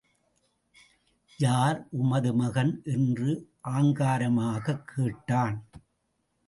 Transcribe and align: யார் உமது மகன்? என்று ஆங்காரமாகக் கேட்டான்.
யார் 1.37 1.87
உமது 1.91 2.33
மகன்? 2.33 2.81
என்று 2.83 3.49
ஆங்காரமாகக் 3.63 4.83
கேட்டான். 4.95 5.65